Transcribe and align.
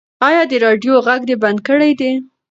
ایا 0.27 0.41
د 0.51 0.53
راډیو 0.65 0.93
غږ 1.07 1.21
دې 1.29 1.35
بند 1.43 1.59
کړی 1.67 1.91
دی؟ 1.99 2.11